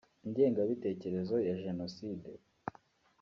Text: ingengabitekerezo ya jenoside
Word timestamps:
ingengabitekerezo 0.25 1.35
ya 1.47 1.55
jenoside 1.63 2.29